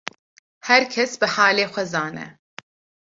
Her 0.67 0.83
kes 0.93 1.11
bi 1.19 1.27
halê 1.35 1.65
xwe 1.73 1.83
zane 1.93 2.27